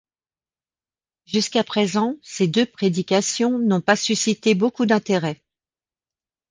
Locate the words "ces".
2.23-2.47